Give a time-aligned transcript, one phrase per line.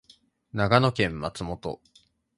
[0.51, 1.79] 長野県松本